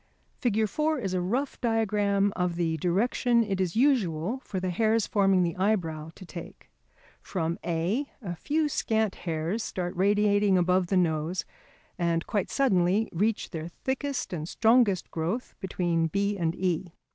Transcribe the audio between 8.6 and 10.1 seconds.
scant hairs start